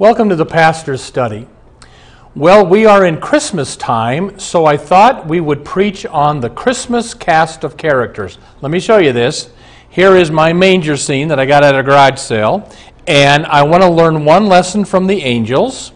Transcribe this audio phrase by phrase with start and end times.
[0.00, 1.46] Welcome to the Pastor's Study.
[2.34, 7.12] Well, we are in Christmas time, so I thought we would preach on the Christmas
[7.12, 8.38] cast of characters.
[8.62, 9.50] Let me show you this.
[9.90, 12.66] Here is my manger scene that I got at a garage sale,
[13.06, 15.90] and I want to learn one lesson from the angels,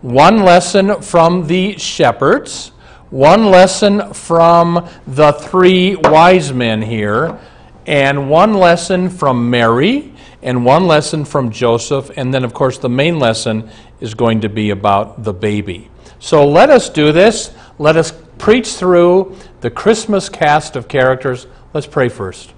[0.00, 2.68] one lesson from the shepherds,
[3.10, 7.38] one lesson from the three wise men here,
[7.84, 12.88] and one lesson from Mary and one lesson from Joseph, and then, of course, the
[12.88, 15.90] main lesson is going to be about the baby.
[16.18, 17.52] So let us do this.
[17.78, 21.46] Let us preach through the Christmas cast of characters.
[21.72, 22.52] Let's pray first.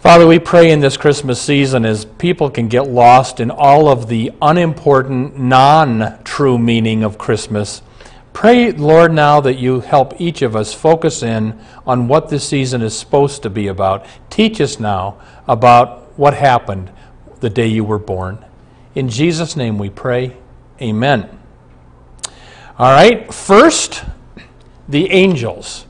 [0.00, 4.08] Father, we pray in this Christmas season as people can get lost in all of
[4.08, 7.82] the unimportant, non true meaning of Christmas.
[8.32, 12.80] Pray, Lord, now that you help each of us focus in on what this season
[12.80, 14.06] is supposed to be about.
[14.30, 16.90] Teach us now about what happened
[17.40, 18.44] the day you were born.
[18.94, 20.36] In Jesus' name we pray.
[20.80, 21.38] Amen.
[22.78, 24.04] All right, first,
[24.88, 25.86] the angels.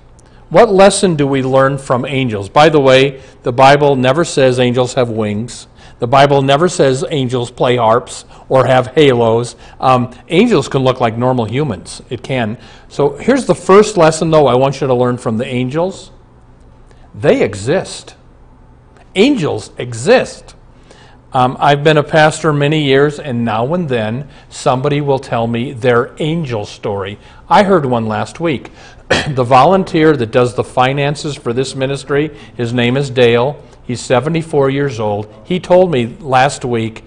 [0.48, 2.48] What lesson do we learn from angels?
[2.48, 5.68] By the way, the Bible never says angels have wings.
[6.00, 9.54] The Bible never says angels play harps or have halos.
[9.78, 12.02] Um, angels can look like normal humans.
[12.10, 12.58] It can.
[12.88, 16.10] So here's the first lesson, though, I want you to learn from the angels
[17.14, 18.14] they exist
[19.14, 20.54] angels exist.
[21.32, 25.72] Um, I've been a pastor many years, and now and then somebody will tell me
[25.72, 27.18] their angel story.
[27.48, 28.70] I heard one last week.
[29.28, 33.62] the volunteer that does the finances for this ministry, his name is Dale.
[33.84, 35.32] He's 74 years old.
[35.44, 37.04] He told me last week,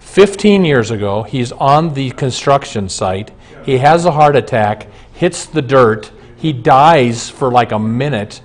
[0.00, 3.30] 15 years ago, he's on the construction site.
[3.64, 8.40] He has a heart attack, hits the dirt, he dies for like a minute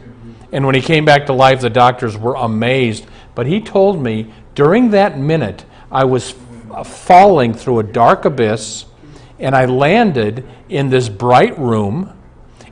[0.56, 3.06] and when he came back to life, the doctors were amazed.
[3.36, 6.34] But he told me during that minute, I was
[6.86, 8.86] falling through a dark abyss,
[9.38, 12.10] and I landed in this bright room.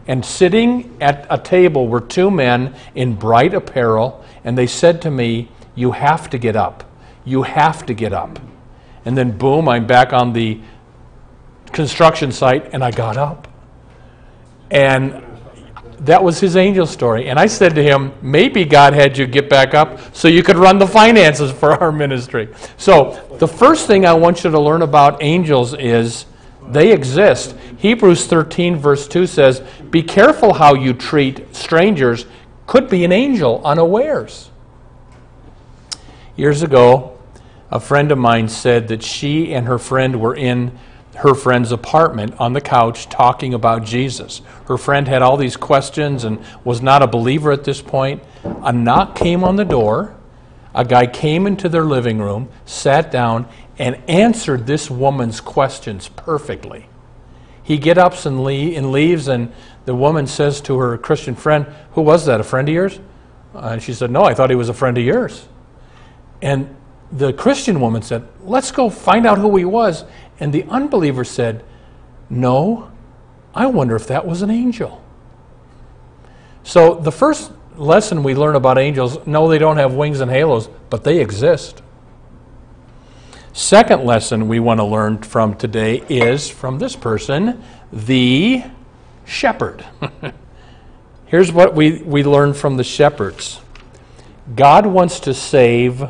[0.07, 5.11] And sitting at a table were two men in bright apparel, and they said to
[5.11, 6.89] me, You have to get up.
[7.25, 8.39] You have to get up.
[9.03, 10.61] And then, boom, I'm back on the
[11.73, 13.49] construction site, and I got up.
[14.71, 15.21] And
[16.03, 17.29] that was his angel story.
[17.29, 20.57] And I said to him, maybe God had you get back up so you could
[20.57, 22.49] run the finances for our ministry.
[22.77, 26.25] So, the first thing I want you to learn about angels is
[26.67, 27.55] they exist.
[27.77, 32.25] Hebrews 13, verse 2 says, Be careful how you treat strangers,
[32.67, 34.49] could be an angel unawares.
[36.35, 37.17] Years ago,
[37.71, 40.77] a friend of mine said that she and her friend were in
[41.15, 44.41] her friend's apartment on the couch talking about Jesus.
[44.67, 48.23] Her friend had all these questions and was not a believer at this point.
[48.43, 50.15] A knock came on the door.
[50.73, 53.47] A guy came into their living room, sat down,
[53.77, 56.87] and answered this woman's questions perfectly.
[57.61, 59.53] He gets up and, and leaves, and
[59.85, 62.99] the woman says to her Christian friend, Who was that, a friend of yours?
[63.53, 65.47] And she said, No, I thought he was a friend of yours.
[66.41, 66.75] And
[67.13, 70.03] the Christian woman said, Let's go find out who he was.
[70.39, 71.63] And the unbeliever said,
[72.29, 72.91] No,
[73.53, 75.01] I wonder if that was an angel.
[76.63, 80.69] So the first lesson we learn about angels no, they don't have wings and halos,
[80.89, 81.81] but they exist.
[83.51, 88.63] Second lesson we want to learn from today is from this person, the
[89.25, 89.85] shepherd.
[91.27, 93.61] Here's what we, we learn from the shepherds
[94.55, 96.03] God wants to save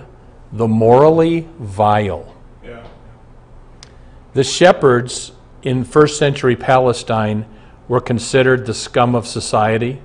[0.53, 2.33] the morally vile.
[2.63, 2.85] Yeah.
[4.33, 5.33] The shepherds
[5.63, 7.45] in first century Palestine
[7.87, 9.99] were considered the scum of society.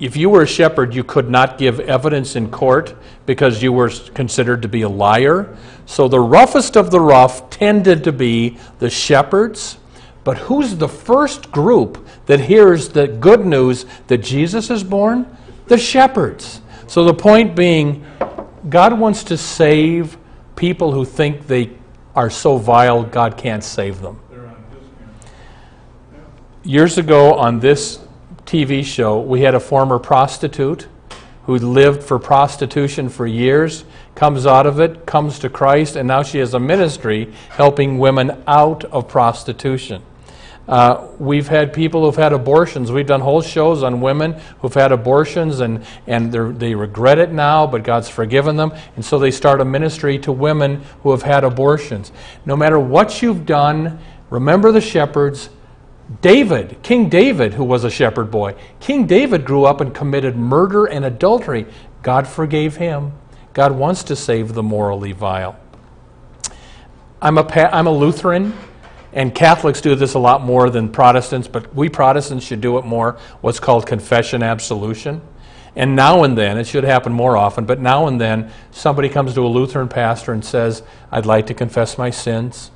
[0.00, 2.94] If you were a shepherd, you could not give evidence in court
[3.26, 5.56] because you were considered to be a liar.
[5.86, 9.78] So the roughest of the rough tended to be the shepherds.
[10.24, 15.26] But who's the first group that hears the good news that Jesus is born?
[15.66, 16.60] The shepherds.
[16.86, 18.04] So the point being,
[18.68, 20.18] God wants to save
[20.56, 21.70] people who think they
[22.14, 24.20] are so vile God can't save them.
[26.62, 28.00] Years ago on this
[28.44, 30.88] TV show, we had a former prostitute
[31.44, 33.84] who lived for prostitution for years
[34.14, 38.42] comes out of it, comes to Christ, and now she has a ministry helping women
[38.46, 40.02] out of prostitution.
[40.68, 42.92] Uh, we've had people who've had abortions.
[42.92, 47.66] We've done whole shows on women who've had abortions and, and they regret it now,
[47.66, 48.72] but God's forgiven them.
[48.94, 52.12] And so they start a ministry to women who have had abortions.
[52.46, 53.98] No matter what you've done,
[54.30, 55.50] remember the shepherds.
[56.22, 60.84] David, King David, who was a shepherd boy, King David grew up and committed murder
[60.84, 61.66] and adultery.
[62.02, 63.12] God forgave him.
[63.52, 65.58] God wants to save the morally vile.
[67.22, 68.54] I'm a, I'm a Lutheran.
[69.12, 72.84] And Catholics do this a lot more than Protestants, but we Protestants should do it
[72.84, 75.20] more, what's called confession absolution.
[75.74, 79.34] And now and then, it should happen more often, but now and then, somebody comes
[79.34, 82.70] to a Lutheran pastor and says, I'd like to confess my sins.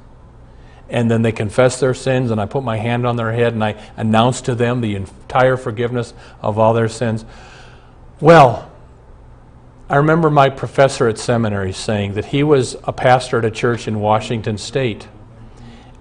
[0.89, 3.65] And then they confess their sins, and I put my hand on their head and
[3.65, 7.25] I announce to them the entire forgiveness of all their sins.
[8.21, 8.71] Well,
[9.89, 13.89] I remember my professor at seminary saying that he was a pastor at a church
[13.89, 15.09] in Washington State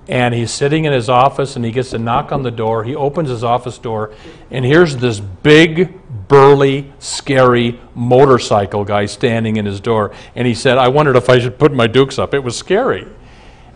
[0.07, 2.83] and he's sitting in his office and he gets a knock on the door.
[2.83, 4.13] He opens his office door,
[4.51, 10.13] and here's this big, burly, scary motorcycle guy standing in his door.
[10.35, 12.33] And he said, I wondered if I should put my dukes up.
[12.33, 13.07] It was scary.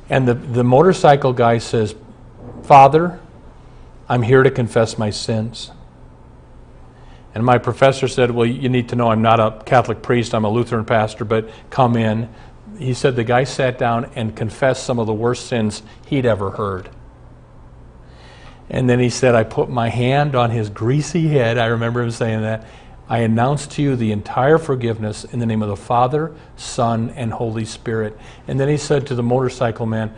[0.10, 1.96] And the, the motorcycle guy says,
[2.64, 3.20] Father,
[4.10, 5.72] I'm here to confess my sins.
[7.36, 10.44] And my professor said, Well, you need to know I'm not a Catholic priest, I'm
[10.44, 12.30] a Lutheran pastor, but come in
[12.78, 16.52] he said the guy sat down and confessed some of the worst sins he'd ever
[16.52, 16.90] heard.
[18.70, 21.58] And then he said, I put my hand on his greasy head.
[21.58, 22.66] I remember him saying that.
[23.10, 27.32] I announce to you the entire forgiveness in the name of the Father, Son, and
[27.32, 28.18] Holy Spirit.
[28.48, 30.14] And then he said to the motorcycle man,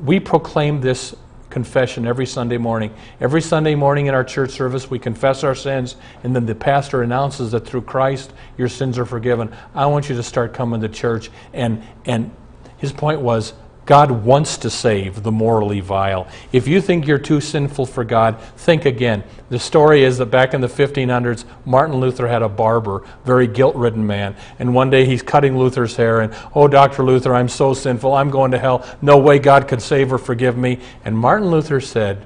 [0.00, 1.14] We proclaim this
[1.54, 2.92] confession every Sunday morning.
[3.20, 7.00] Every Sunday morning in our church service, we confess our sins, and then the pastor
[7.00, 9.54] announces that through Christ, your sins are forgiven.
[9.72, 11.30] I want you to start coming to church.
[11.52, 12.32] And, and
[12.76, 13.52] his point was,
[13.86, 16.26] God wants to save the morally vile.
[16.52, 19.24] If you think you're too sinful for God, think again.
[19.50, 23.76] The story is that back in the 1500s, Martin Luther had a barber, very guilt
[23.76, 24.36] ridden man.
[24.58, 27.04] And one day he's cutting Luther's hair, and, oh, Dr.
[27.04, 28.14] Luther, I'm so sinful.
[28.14, 28.86] I'm going to hell.
[29.02, 30.80] No way God could save or forgive me.
[31.04, 32.24] And Martin Luther said,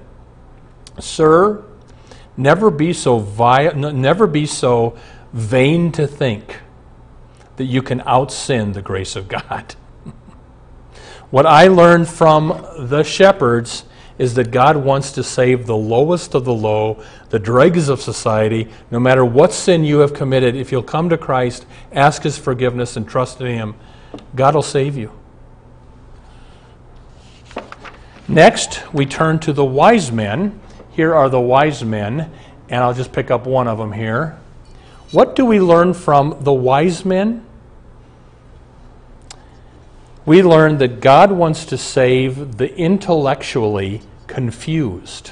[1.00, 1.64] Sir,
[2.36, 3.18] never be so,
[3.74, 4.96] never be so
[5.32, 6.60] vain to think
[7.56, 9.74] that you can out sin the grace of God.
[11.30, 12.48] What I learned from
[12.78, 13.84] the shepherds
[14.18, 18.68] is that God wants to save the lowest of the low, the dregs of society,
[18.90, 20.56] no matter what sin you have committed.
[20.56, 23.74] If you'll come to Christ, ask His forgiveness, and trust in Him,
[24.34, 25.12] God will save you.
[28.26, 30.58] Next, we turn to the wise men.
[30.90, 32.32] Here are the wise men,
[32.68, 34.38] and I'll just pick up one of them here.
[35.12, 37.44] What do we learn from the wise men?
[40.28, 45.30] We learn that God wants to save the intellectually confused.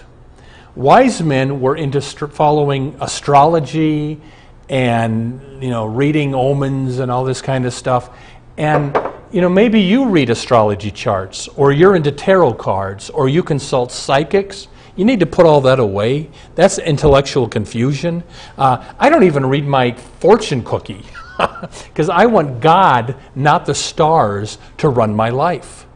[0.75, 4.19] Wise men were into following astrology
[4.71, 8.09] and you know reading omens and all this kind of stuff.
[8.57, 8.99] And
[9.31, 13.93] you know maybe you read astrology charts or you're into tarot cards or you consult
[13.93, 14.67] psychics.
[14.97, 16.31] You need to put all that away.
[16.55, 18.25] That's intellectual confusion.
[18.57, 21.05] Uh, I don't even read my fortune cookie.
[21.88, 25.87] Because I want God, not the stars, to run my life.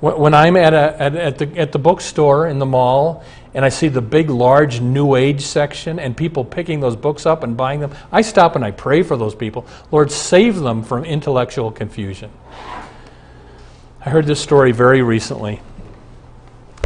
[0.00, 3.22] When I'm at, a, at, at, the, at the bookstore in the mall
[3.52, 7.42] and I see the big, large New Age section and people picking those books up
[7.42, 9.66] and buying them, I stop and I pray for those people.
[9.90, 12.30] Lord, save them from intellectual confusion.
[14.00, 15.60] I heard this story very recently.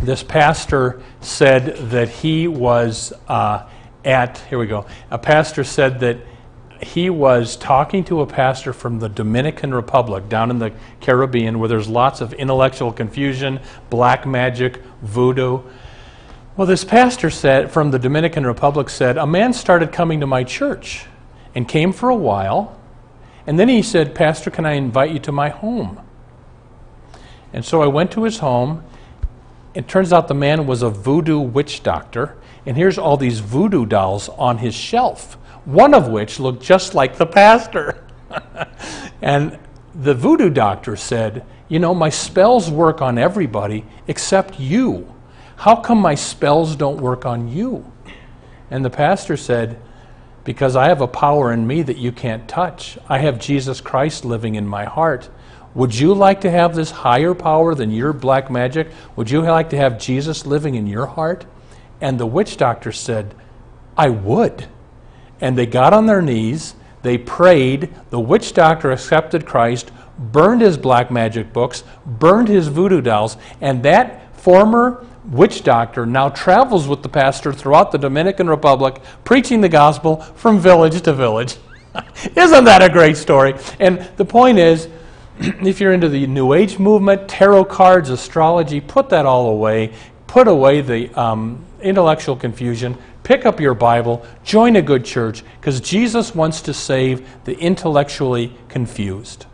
[0.03, 3.69] This pastor said that he was uh,
[4.05, 6.19] at, here we go, a pastor said that
[6.83, 11.69] he was talking to a pastor from the Dominican Republic down in the Caribbean where
[11.69, 15.61] there's lots of intellectual confusion, black magic, voodoo.
[16.57, 20.45] Well, this pastor said from the Dominican Republic said, "A man started coming to my
[20.45, 21.07] church
[21.54, 22.76] and came for a while,
[23.47, 26.00] and then he said, "Pastor, can I invite you to my home?"
[27.52, 28.83] And so I went to his home.
[29.75, 33.87] It turns out the man was a voodoo witch doctor, and here's all these voodoo
[33.87, 38.04] dolls on his shelf one of which looked just like the pastor.
[39.23, 39.59] and
[39.94, 45.12] the voodoo doctor said, You know, my spells work on everybody except you.
[45.56, 47.90] How come my spells don't work on you?
[48.71, 49.80] And the pastor said,
[50.42, 52.99] Because I have a power in me that you can't touch.
[53.09, 55.30] I have Jesus Christ living in my heart.
[55.75, 58.88] Would you like to have this higher power than your black magic?
[59.16, 61.47] Would you like to have Jesus living in your heart?
[62.00, 63.35] And the witch doctor said,
[63.97, 64.68] I would.
[65.45, 70.79] And they got on their knees, They prayed, the witch doctor accepted Christ, burned his
[70.79, 77.03] black magic books, burned his voodoo dolls, and that former witch doctor now travels with
[77.03, 81.59] the pastor throughout the Dominican Republic preaching the gospel from village to village.
[82.35, 83.55] Isn't that a great story?
[83.79, 84.89] And the point is,
[85.41, 89.93] if you're into the New Age movement, tarot cards, astrology, put that all away.
[90.27, 92.97] Put away the um, intellectual confusion.
[93.25, 94.25] Pick up your Bible.
[94.45, 99.47] Join a good church because Jesus wants to save the intellectually confused.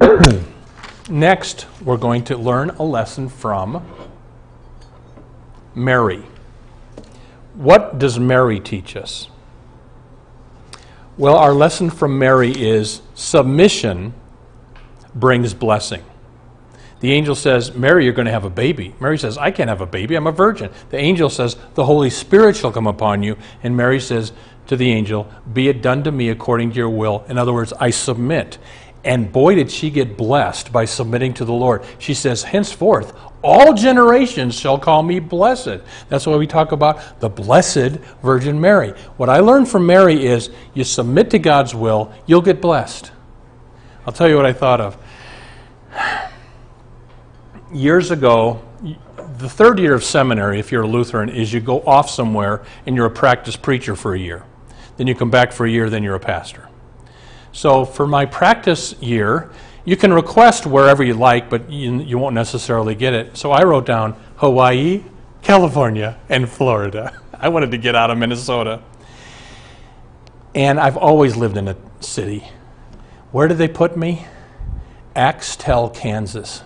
[1.10, 3.84] Next, we're going to learn a lesson from
[5.74, 6.24] Mary.
[7.54, 9.28] What does Mary teach us?
[11.18, 14.14] Well, our lesson from Mary is submission
[15.14, 16.04] brings blessing.
[17.04, 18.94] The angel says, Mary, you're going to have a baby.
[18.98, 20.14] Mary says, I can't have a baby.
[20.14, 20.70] I'm a virgin.
[20.88, 23.36] The angel says, The Holy Spirit shall come upon you.
[23.62, 24.32] And Mary says
[24.68, 27.22] to the angel, Be it done to me according to your will.
[27.28, 28.56] In other words, I submit.
[29.04, 31.84] And boy, did she get blessed by submitting to the Lord.
[31.98, 35.80] She says, Henceforth, all generations shall call me blessed.
[36.08, 38.92] That's why we talk about the Blessed Virgin Mary.
[39.18, 43.12] What I learned from Mary is you submit to God's will, you'll get blessed.
[44.06, 44.96] I'll tell you what I thought of.
[47.74, 48.62] Years ago,
[49.38, 52.94] the third year of seminary, if you're a Lutheran, is you go off somewhere and
[52.94, 54.44] you're a practice preacher for a year.
[54.96, 56.68] Then you come back for a year, then you're a pastor.
[57.50, 59.50] So for my practice year,
[59.84, 63.36] you can request wherever you like, but you, you won't necessarily get it.
[63.36, 65.02] So I wrote down Hawaii,
[65.42, 67.20] California, and Florida.
[67.34, 68.82] I wanted to get out of Minnesota.
[70.54, 72.48] And I've always lived in a city.
[73.32, 74.26] Where did they put me?
[75.16, 76.62] Axtell, Kansas.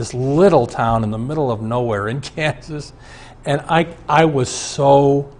[0.00, 2.94] This little town in the middle of nowhere in Kansas.
[3.44, 5.30] And I, I was so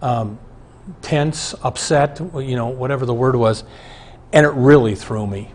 [0.00, 0.38] um,
[1.02, 3.64] tense, upset, you know, whatever the word was.
[4.32, 5.50] And it really threw me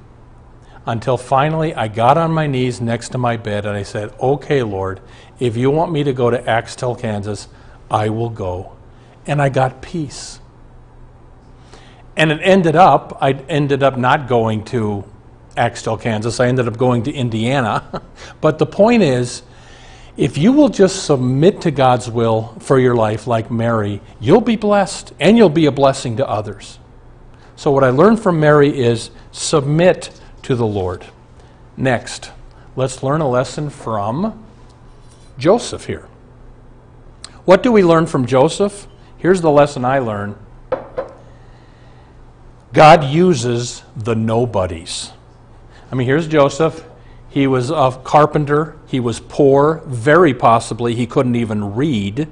[0.86, 4.62] until finally I got on my knees next to my bed and I said, Okay,
[4.62, 5.00] Lord,
[5.40, 7.48] if you want me to go to Axtell, Kansas,
[7.90, 8.76] I will go.
[9.26, 10.42] And I got peace.
[12.18, 15.06] And it ended up, I ended up not going to
[15.62, 16.40] Axtell, Kansas.
[16.40, 18.02] I ended up going to Indiana.
[18.42, 19.44] but the point is,
[20.18, 24.56] if you will just submit to God's will for your life, like Mary, you'll be
[24.56, 26.80] blessed and you'll be a blessing to others.
[27.56, 31.06] So, what I learned from Mary is submit to the Lord.
[31.78, 32.32] Next,
[32.76, 34.44] let's learn a lesson from
[35.38, 36.08] Joseph here.
[37.46, 38.88] What do we learn from Joseph?
[39.20, 40.38] Here's the lesson I learned
[42.74, 45.12] God uses the nobodies.
[45.92, 46.86] I mean, here's Joseph.
[47.30, 48.78] He was a carpenter.
[48.88, 49.82] He was poor.
[49.86, 52.28] Very possibly, he couldn't even read.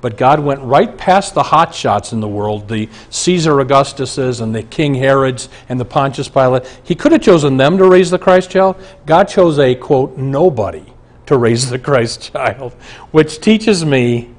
[0.00, 4.62] But God went right past the hotshots in the world, the Caesar Augustuses and the
[4.62, 6.64] King Herods and the Pontius Pilate.
[6.84, 8.76] He could have chosen them to raise the Christ child.
[9.04, 10.84] God chose a, quote, nobody
[11.26, 12.72] to raise the Christ child,
[13.10, 14.30] which teaches me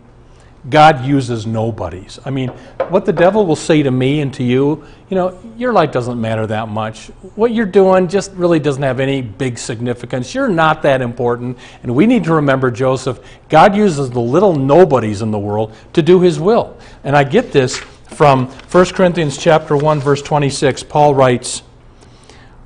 [0.69, 2.19] God uses nobodies.
[2.25, 2.49] I mean,
[2.89, 6.19] what the devil will say to me and to you, you know, your life doesn't
[6.19, 7.07] matter that much.
[7.35, 10.35] What you're doing just really doesn't have any big significance.
[10.35, 11.57] You're not that important.
[11.83, 16.01] And we need to remember, Joseph, God uses the little nobodies in the world to
[16.01, 16.77] do his will.
[17.03, 20.83] And I get this from 1 Corinthians chapter 1 verse 26.
[20.83, 21.61] Paul writes,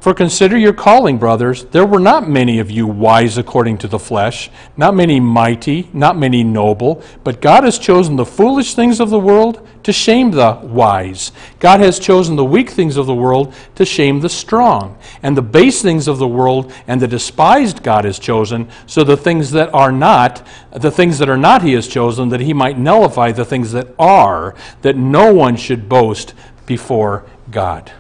[0.01, 1.63] for consider your calling, brothers.
[1.65, 6.17] There were not many of you wise according to the flesh, not many mighty, not
[6.17, 10.59] many noble, but God has chosen the foolish things of the world to shame the
[10.63, 11.31] wise.
[11.59, 14.97] God has chosen the weak things of the world to shame the strong.
[15.21, 19.15] And the base things of the world and the despised God has chosen, so the
[19.15, 22.79] things that are not, the things that are not he has chosen, that he might
[22.79, 26.33] nullify the things that are, that no one should boast
[26.65, 27.91] before God.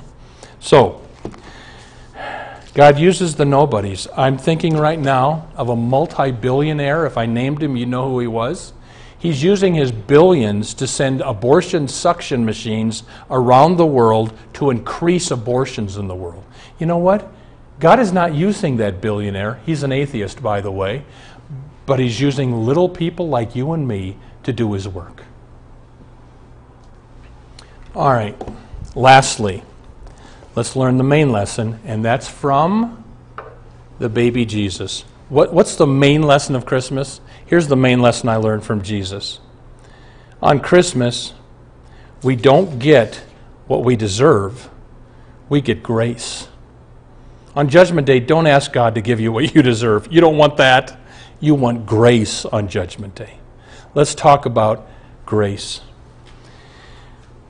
[0.60, 1.00] so,
[2.74, 4.06] God uses the nobodies.
[4.16, 7.04] I'm thinking right now of a multi billionaire.
[7.04, 8.72] If I named him, you know who he was.
[9.18, 15.98] He's using his billions to send abortion suction machines around the world to increase abortions
[15.98, 16.44] in the world.
[16.78, 17.30] You know what?
[17.80, 19.60] God is not using that billionaire.
[19.66, 21.04] He's an atheist, by the way.
[21.84, 25.24] But he's using little people like you and me to do his work.
[27.94, 28.40] All right.
[28.94, 29.62] Lastly,
[30.54, 33.04] let's learn the main lesson, and that's from
[33.98, 35.02] the baby Jesus.
[35.28, 37.20] What, what's the main lesson of Christmas?
[37.46, 39.40] Here's the main lesson I learned from Jesus.
[40.42, 41.34] On Christmas,
[42.22, 43.22] we don't get
[43.66, 44.68] what we deserve,
[45.48, 46.48] we get grace.
[47.54, 50.08] On Judgment Day, don't ask God to give you what you deserve.
[50.10, 50.98] You don't want that.
[51.40, 53.38] You want grace on Judgment Day.
[53.94, 54.88] Let's talk about
[55.26, 55.80] grace.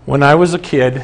[0.07, 1.03] When I was a kid,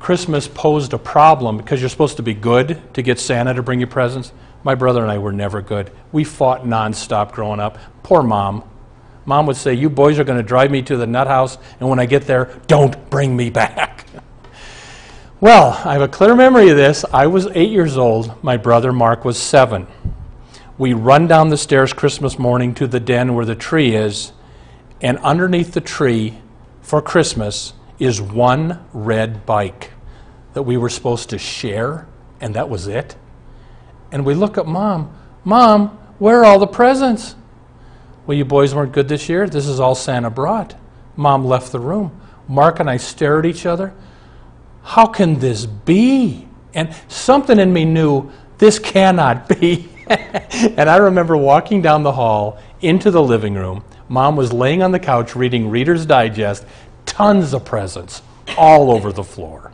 [0.00, 3.80] Christmas posed a problem because you're supposed to be good to get Santa to bring
[3.80, 4.32] you presents.
[4.64, 5.92] My brother and I were never good.
[6.10, 7.78] We fought nonstop growing up.
[8.02, 8.64] Poor mom.
[9.26, 11.88] Mom would say, You boys are going to drive me to the nut house, and
[11.88, 14.06] when I get there, don't bring me back.
[15.40, 17.04] well, I have a clear memory of this.
[17.12, 18.42] I was eight years old.
[18.42, 19.86] My brother Mark was seven.
[20.78, 24.32] We run down the stairs Christmas morning to the den where the tree is,
[25.02, 26.38] and underneath the tree
[26.80, 29.92] for Christmas is one red bike
[30.54, 32.08] that we were supposed to share,
[32.40, 33.14] and that was it.
[34.10, 35.88] And we look at mom, Mom,
[36.18, 37.34] where are all the presents?
[38.26, 39.48] Well, you boys weren't good this year.
[39.48, 40.74] This is all Santa brought.
[41.16, 42.20] Mom left the room.
[42.46, 43.94] Mark and I stare at each other.
[44.82, 46.46] How can this be?
[46.74, 49.88] And something in me knew this cannot be.
[50.06, 53.84] and I remember walking down the hall into the living room.
[54.08, 56.66] Mom was laying on the couch reading Reader's Digest,
[57.20, 58.22] tons of presents
[58.56, 59.70] all over the floor.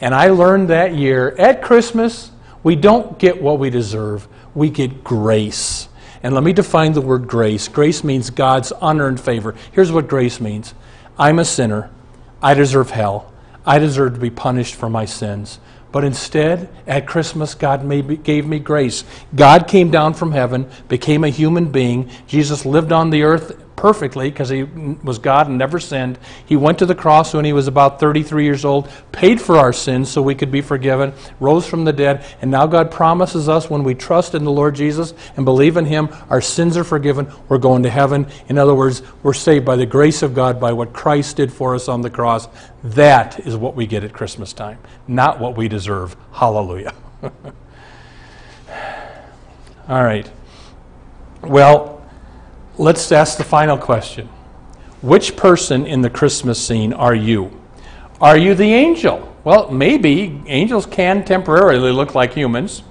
[0.00, 2.32] And I learned that year at Christmas,
[2.64, 5.88] we don't get what we deserve, we get grace.
[6.24, 7.68] And let me define the word grace.
[7.68, 9.54] Grace means God's unearned favor.
[9.70, 10.74] Here's what grace means
[11.16, 11.88] I'm a sinner.
[12.42, 13.32] I deserve hell.
[13.64, 15.60] I deserve to be punished for my sins.
[15.92, 17.88] But instead, at Christmas, God
[18.24, 19.04] gave me grace.
[19.36, 22.10] God came down from heaven, became a human being.
[22.26, 26.18] Jesus lived on the earth perfectly because he was God and never sinned.
[26.46, 29.72] He went to the cross when he was about 33 years old, paid for our
[29.72, 33.68] sins so we could be forgiven, rose from the dead, and now God promises us
[33.68, 37.30] when we trust in the Lord Jesus and believe in him, our sins are forgiven,
[37.48, 38.26] we're going to heaven.
[38.48, 41.74] In other words, we're saved by the grace of God, by what Christ did for
[41.74, 42.48] us on the cross.
[42.84, 46.16] That is what we get at Christmas time, not what we deserve.
[46.32, 46.94] Hallelujah.
[49.88, 50.30] All right.
[51.42, 52.01] Well,
[52.78, 54.30] Let's ask the final question.
[55.02, 57.50] Which person in the Christmas scene are you?
[58.18, 59.30] Are you the angel?
[59.44, 60.40] Well, maybe.
[60.46, 62.82] Angels can temporarily look like humans.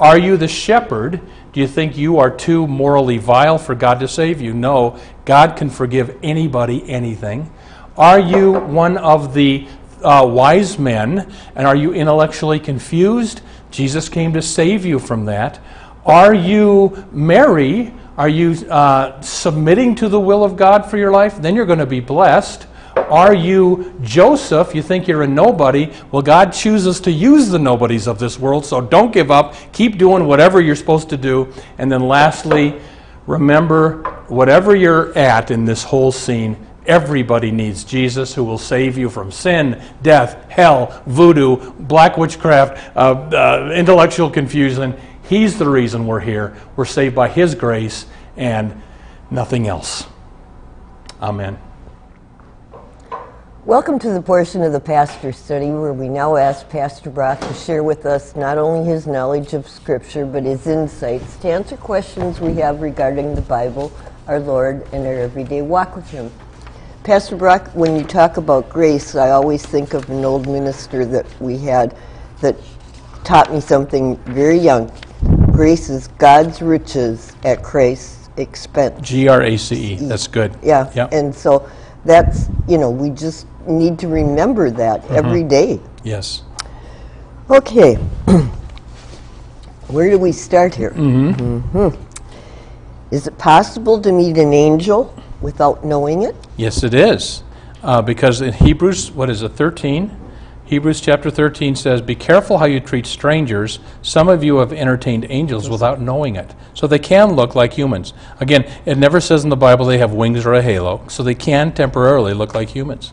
[0.00, 1.20] Are you the shepherd?
[1.52, 4.54] Do you think you are too morally vile for God to save you?
[4.54, 7.52] No, God can forgive anybody anything.
[7.96, 9.68] Are you one of the
[10.02, 11.32] uh, wise men?
[11.54, 13.40] And are you intellectually confused?
[13.70, 15.60] Jesus came to save you from that.
[16.04, 17.94] Are you Mary?
[18.16, 21.40] Are you uh, submitting to the will of God for your life?
[21.40, 22.66] Then you're going to be blessed.
[22.94, 24.74] Are you Joseph?
[24.74, 25.90] You think you're a nobody?
[26.10, 29.54] Well, God chooses to use the nobodies of this world, so don't give up.
[29.72, 31.52] Keep doing whatever you're supposed to do.
[31.78, 32.78] And then lastly,
[33.26, 39.08] remember whatever you're at in this whole scene, everybody needs Jesus who will save you
[39.08, 44.98] from sin, death, hell, voodoo, black witchcraft, uh, uh, intellectual confusion.
[45.32, 46.54] He's the reason we're here.
[46.76, 48.04] We're saved by His grace
[48.36, 48.82] and
[49.30, 50.04] nothing else.
[51.22, 51.58] Amen.
[53.64, 57.54] Welcome to the portion of the pastor study where we now ask Pastor Brock to
[57.54, 62.38] share with us not only his knowledge of Scripture but his insights to answer questions
[62.38, 63.90] we have regarding the Bible,
[64.26, 66.30] our Lord, and our everyday walk with Him.
[67.04, 71.24] Pastor Brock, when you talk about grace, I always think of an old minister that
[71.40, 71.96] we had
[72.42, 72.54] that
[73.24, 74.92] taught me something very young.
[75.52, 79.06] Grace is God's riches at Christ's expense.
[79.06, 79.94] G R A C E.
[79.96, 80.56] That's good.
[80.62, 80.90] Yeah.
[80.94, 81.12] Yep.
[81.12, 81.68] And so
[82.04, 85.14] that's, you know, we just need to remember that mm-hmm.
[85.14, 85.78] every day.
[86.02, 86.42] Yes.
[87.50, 87.94] Okay.
[89.88, 90.92] Where do we start here?
[90.92, 91.76] Mm-hmm.
[91.78, 93.14] Mm-hmm.
[93.14, 96.34] Is it possible to meet an angel without knowing it?
[96.56, 97.42] Yes, it is.
[97.82, 100.10] Uh, because in Hebrews, what is it, 13?
[100.72, 103.78] Hebrews chapter 13 says, Be careful how you treat strangers.
[104.00, 106.54] Some of you have entertained angels without knowing it.
[106.72, 108.14] So they can look like humans.
[108.40, 111.34] Again, it never says in the Bible they have wings or a halo, so they
[111.34, 113.12] can temporarily look like humans.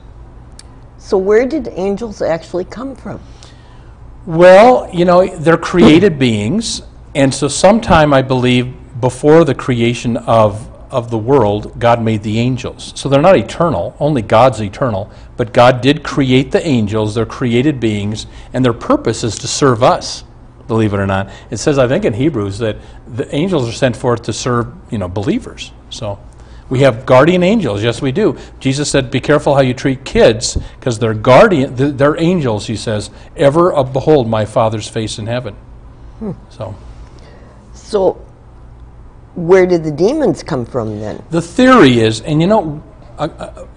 [1.00, 3.19] So, where did angels actually come from?
[4.26, 6.82] Well, you know, they're created beings,
[7.13, 12.39] and so sometime I believe before the creation of of the world, God made the
[12.39, 12.93] angels.
[12.95, 15.12] So they're not eternal, only God's eternal.
[15.38, 19.84] But God did create the angels, they're created beings, and their purpose is to serve
[19.84, 20.23] us,
[20.67, 21.30] believe it or not.
[21.49, 24.97] It says, I think in Hebrews, that the angels are sent forth to serve, you
[24.97, 25.71] know, believers.
[25.89, 26.19] So
[26.69, 27.84] we have guardian angels.
[27.84, 28.38] Yes, we do.
[28.60, 33.10] Jesus said, Be careful how you treat kids, because their guardian, their angels, he says,
[33.36, 35.56] ever behold my Father's face in heaven.
[36.19, 36.32] Hmm.
[36.49, 36.75] So.
[37.73, 38.23] So
[39.47, 41.23] where did the demons come from then?
[41.30, 42.84] The theory is, and you know,
[43.17, 43.67] uh, uh,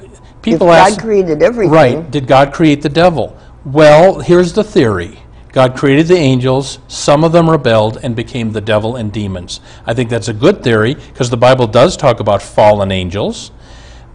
[0.42, 0.96] people if ask.
[0.96, 1.72] God created everything.
[1.72, 2.10] Right.
[2.10, 3.36] Did God create the devil?
[3.64, 5.18] Well, here's the theory.
[5.52, 9.60] God created the angels, some of them rebelled and became the devil and demons.
[9.86, 13.50] I think that's a good theory because the Bible does talk about fallen angels.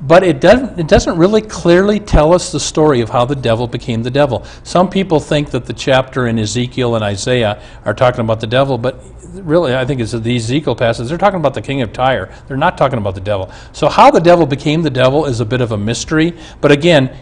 [0.02, 3.68] But it doesn't, it doesn't really clearly tell us the story of how the devil
[3.68, 4.46] became the devil.
[4.64, 8.78] Some people think that the chapter in Ezekiel and Isaiah are talking about the devil,
[8.78, 11.10] but really, I think it's the Ezekiel passage.
[11.10, 12.32] They're talking about the king of Tyre.
[12.48, 13.52] They're not talking about the devil.
[13.74, 16.34] So, how the devil became the devil is a bit of a mystery.
[16.62, 17.16] But again,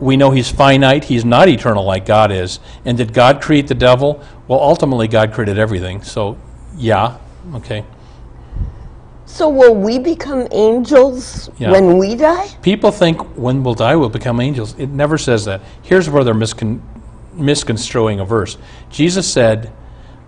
[0.00, 2.60] we know he's finite, he's not eternal like God is.
[2.84, 4.24] And did God create the devil?
[4.48, 6.02] Well, ultimately, God created everything.
[6.02, 6.38] So,
[6.76, 7.18] yeah,
[7.54, 7.84] okay.
[9.32, 11.72] So will we become angels Yeah.
[11.72, 12.48] when we die?
[12.60, 14.74] People think when we'll die, we'll become angels.
[14.76, 15.62] It never says that.
[15.80, 16.80] Here's where they're miscon-
[17.32, 18.58] misconstruing a verse.
[18.90, 19.72] Jesus said,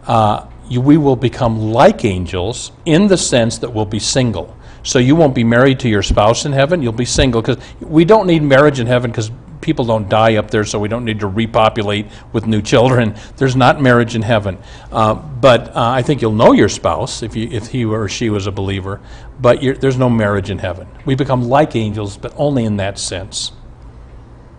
[0.07, 4.57] uh, you, We will become like angels in the sense that we'll be single.
[4.85, 7.43] So you won't be married to your spouse in heaven, you'll be single.
[7.43, 9.31] Because we don't need marriage in heaven because
[9.65, 13.17] people don't die up there, so we don't need to repopulate with new children.
[13.39, 14.59] There's not marriage in heaven.
[14.93, 18.29] Uh, but uh, I think you'll know your spouse if, you, if he or she
[18.29, 19.01] was a believer,
[19.41, 20.87] but you're, there's no marriage in heaven.
[21.07, 23.53] We become like angels, but only in that sense.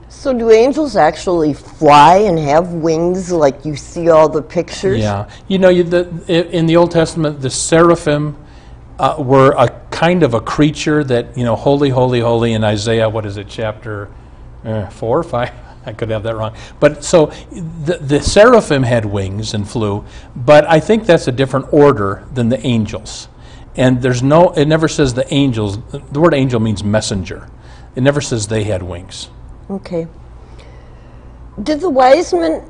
[0.09, 4.99] So do angels actually fly and have wings like you see all the pictures?
[4.99, 8.35] Yeah, you know, you, the, in the Old Testament, the seraphim
[8.97, 12.53] uh, were a kind of a creature that you know, holy, holy, holy.
[12.53, 14.09] In Isaiah, what is it, chapter
[14.65, 15.51] uh, four or five?
[15.85, 16.55] I could have that wrong.
[16.79, 20.03] But so the, the seraphim had wings and flew,
[20.35, 23.27] but I think that's a different order than the angels.
[23.77, 25.77] And there's no, it never says the angels.
[26.11, 27.49] The word angel means messenger.
[27.95, 29.29] It never says they had wings.
[29.69, 30.07] Okay.
[31.61, 32.69] Did the wise men,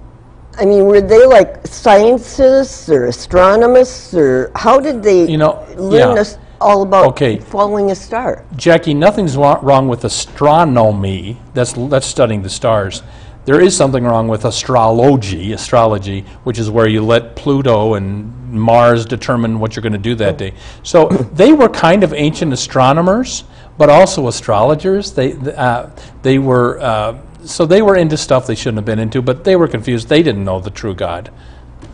[0.58, 6.10] I mean, were they like scientists or astronomers or how did they You know, learn
[6.10, 6.16] yeah.
[6.16, 7.38] this all about Okay.
[7.38, 8.44] following a star?
[8.56, 11.38] Jackie, nothing's wa- wrong with astronomy.
[11.54, 13.04] That's that's studying the stars.
[13.46, 19.06] There is something wrong with astrology, astrology, which is where you let Pluto and Mars
[19.06, 20.54] determine what you're going to do that day.
[20.82, 23.44] So they were kind of ancient astronomers,
[23.78, 25.12] but also astrologers.
[25.14, 25.90] They uh,
[26.24, 29.56] they were uh, so they were into stuff they shouldn't have been into, but they
[29.56, 30.10] were confused.
[30.10, 31.30] They didn't know the true God.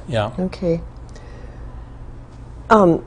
[0.08, 0.32] Yeah.
[0.40, 0.80] Okay.
[2.70, 3.04] Um,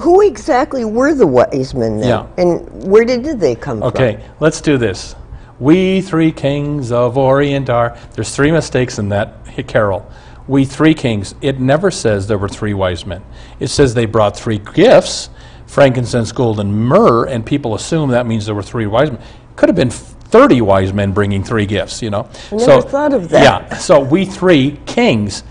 [0.00, 2.08] who exactly were the wise men then?
[2.08, 2.26] Yeah.
[2.38, 3.88] And where did they come from?
[3.88, 5.14] Okay, let's do this.
[5.60, 7.96] We three kings of Orient are.
[8.14, 10.10] There's three mistakes in that carol.
[10.48, 11.34] We three kings.
[11.40, 13.22] It never says there were three wise men.
[13.60, 15.30] It says they brought three gifts
[15.72, 19.22] frankincense, gold, and myrrh, and people assume that means there were three wise men.
[19.56, 22.28] Could have been 30 wise men bringing three gifts, you know?
[22.50, 23.42] I never thought of that.
[23.42, 25.44] Yeah, so we three kings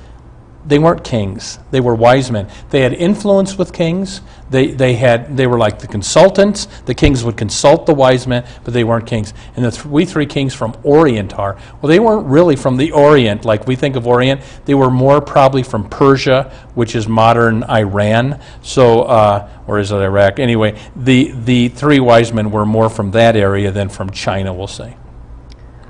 [0.65, 1.59] they weren't kings.
[1.71, 2.47] They were wise men.
[2.69, 4.21] They had influence with kings.
[4.49, 6.67] They, they, had, they were like the consultants.
[6.85, 9.33] The kings would consult the wise men, but they weren't kings.
[9.55, 12.91] And the th- we three kings from Orient are, well, they weren't really from the
[12.91, 14.41] Orient like we think of Orient.
[14.65, 18.39] They were more probably from Persia, which is modern Iran.
[18.61, 20.39] So, uh, or is it Iraq?
[20.39, 24.67] Anyway, the, the three wise men were more from that area than from China, we'll
[24.67, 24.95] say.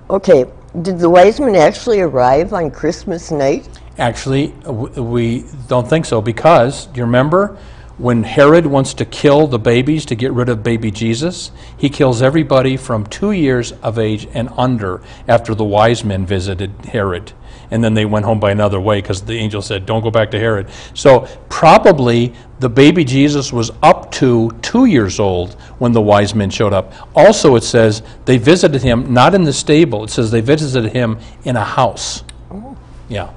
[0.09, 0.45] Okay.
[0.81, 3.67] Did the wise men actually arrive on Christmas night?
[3.97, 7.57] Actually, w- we don't think so because, do you remember
[7.97, 11.51] when Herod wants to kill the babies to get rid of baby Jesus?
[11.77, 16.71] He kills everybody from two years of age and under after the wise men visited
[16.85, 17.33] Herod.
[17.69, 20.31] And then they went home by another way because the angel said, Don't go back
[20.31, 20.67] to Herod.
[20.93, 26.49] So, probably the baby Jesus was up to two years old when the wise men
[26.49, 26.93] showed up.
[27.15, 31.17] Also, it says they visited him not in the stable, it says they visited him
[31.43, 32.23] in a house.
[32.51, 32.75] Oh.
[33.07, 33.31] Yeah.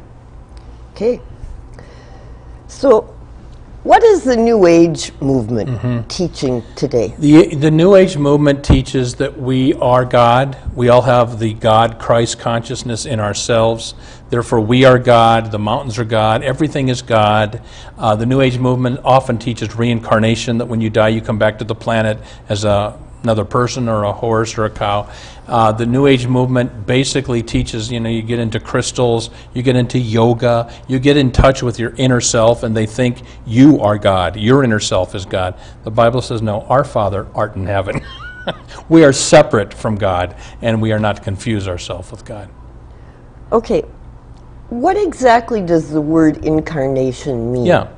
[0.94, 1.20] Okay.
[2.68, 3.12] So,
[3.82, 6.08] what is the New Age movement Mm-hmm.
[6.08, 7.12] teaching today?
[7.18, 10.56] The, the New Age movement teaches that we are God.
[10.76, 13.94] We all have the God Christ consciousness in ourselves.
[14.30, 15.50] Therefore, we are God.
[15.50, 16.44] The mountains are God.
[16.44, 17.60] Everything is God.
[17.98, 21.58] Uh, the New Age movement often teaches reincarnation, that when you die, you come back
[21.58, 25.10] to the planet as a, another person or a horse or a cow.
[25.48, 29.76] Uh, the New Age movement basically teaches, you know, you get into crystals, you get
[29.76, 33.98] into yoga, you get in touch with your inner self, and they think you are
[33.98, 34.36] God.
[34.36, 35.58] Your inner self is God.
[35.82, 38.00] The Bible says, no, our Father art in heaven.
[38.88, 42.48] we are separate from God, and we are not to confuse ourselves with God.
[43.52, 43.82] Okay.
[44.68, 47.66] What exactly does the word incarnation mean?
[47.66, 47.90] Yeah.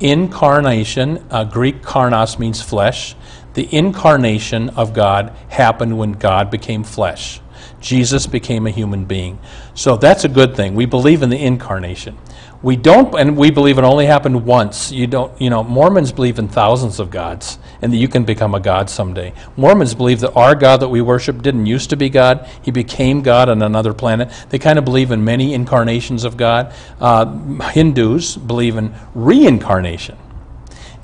[0.00, 3.14] Incarnation, uh, Greek karnos means flesh.
[3.54, 7.40] The incarnation of God happened when God became flesh.
[7.80, 9.38] Jesus became a human being.
[9.74, 10.74] So that's a good thing.
[10.74, 12.16] We believe in the incarnation.
[12.62, 14.92] We don't, and we believe it only happened once.
[14.92, 18.54] You don't, you know, Mormons believe in thousands of gods and that you can become
[18.54, 19.32] a god someday.
[19.56, 23.22] Mormons believe that our God that we worship didn't used to be God, he became
[23.22, 24.30] God on another planet.
[24.50, 26.72] They kind of believe in many incarnations of God.
[27.00, 27.26] Uh,
[27.70, 30.16] Hindus believe in reincarnation.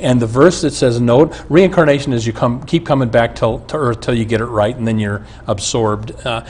[0.00, 3.76] And the verse that says no, reincarnation is you come, keep coming back till, to
[3.76, 6.12] earth till you get it right, and then you're absorbed.
[6.24, 6.46] Uh,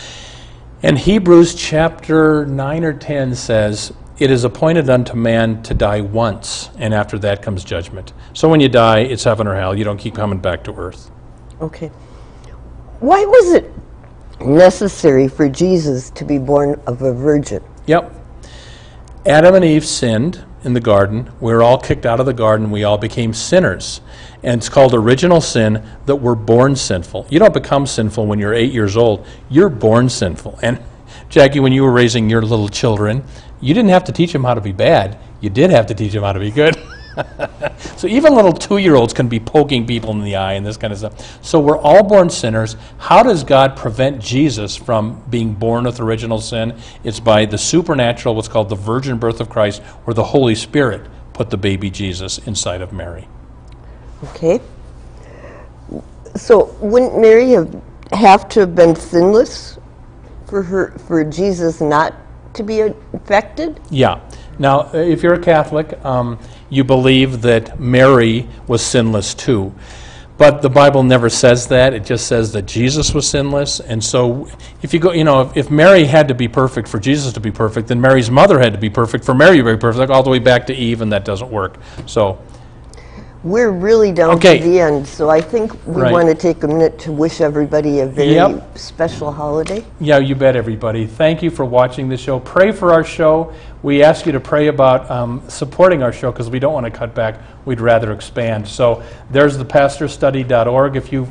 [0.82, 6.70] and Hebrews chapter 9 or 10 says, It is appointed unto man to die once,
[6.78, 8.12] and after that comes judgment.
[8.34, 9.76] So when you die, it's heaven or hell.
[9.76, 11.10] You don't keep coming back to earth.
[11.60, 11.88] Okay.
[13.00, 13.72] Why was it
[14.40, 17.62] necessary for Jesus to be born of a virgin?
[17.86, 18.14] Yep.
[19.26, 21.30] Adam and Eve sinned in the garden.
[21.40, 22.70] We were all kicked out of the garden.
[22.70, 24.00] We all became sinners.
[24.42, 27.26] And it's called original sin that we're born sinful.
[27.30, 30.58] You don't become sinful when you're eight years old, you're born sinful.
[30.62, 30.80] And
[31.28, 33.24] Jackie, when you were raising your little children,
[33.60, 36.12] you didn't have to teach them how to be bad, you did have to teach
[36.12, 36.76] them how to be good.
[37.96, 40.98] so even little two-year-olds can be poking people in the eye and this kind of
[40.98, 41.44] stuff.
[41.44, 42.76] So we're all born sinners.
[42.98, 46.78] How does God prevent Jesus from being born with original sin?
[47.04, 51.06] It's by the supernatural, what's called the virgin birth of Christ, where the Holy Spirit
[51.32, 53.28] put the baby Jesus inside of Mary.
[54.24, 54.60] Okay.
[56.34, 59.78] So wouldn't Mary have, have to have been sinless
[60.46, 62.14] for her for Jesus not
[62.54, 63.80] to be infected?
[63.90, 64.20] Yeah.
[64.58, 69.72] Now, if you're a Catholic, um, you believe that Mary was sinless too.
[70.36, 71.94] But the Bible never says that.
[71.94, 73.80] It just says that Jesus was sinless.
[73.80, 74.48] And so,
[74.82, 77.40] if you go, you know, if, if Mary had to be perfect for Jesus to
[77.40, 80.22] be perfect, then Mary's mother had to be perfect for Mary to be perfect, all
[80.22, 81.76] the way back to Eve, and that doesn't work.
[82.06, 82.38] So,
[83.44, 84.58] We're really down Okay.
[84.58, 86.12] to the end, so I think we Right.
[86.12, 88.76] want to take a minute to wish everybody a very Yep.
[88.76, 89.84] special holiday.
[90.00, 91.06] yeah, you bet, everybody.
[91.06, 92.40] Thank you for watching the show.
[92.40, 93.50] Pray for our show.
[93.84, 96.90] We ask you to pray about um, supporting our show because we don't want to
[96.90, 97.36] cut back.
[97.64, 98.66] We'd rather expand.
[98.66, 100.96] So there's the pastorstudy.org.
[100.96, 101.28] If you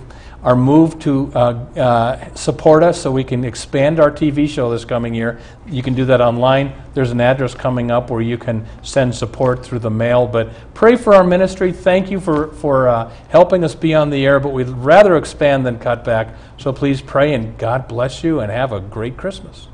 [0.48, 1.40] are moved to uh,
[1.76, 5.94] uh, support us so we can expand our TV show this coming year, you can
[5.94, 6.74] do that online.
[6.94, 10.26] There's an address coming up where you can send support through the mail.
[10.26, 11.74] But pray for our ministry.
[11.74, 15.66] Thank you for, for uh, helping us be on the air, but we'd rather expand
[15.66, 16.34] than cut back.
[16.56, 19.68] So please pray and God bless you and have a great Christmas.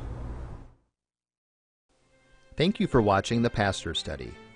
[2.58, 4.34] Thank you for watching the Pastor Study.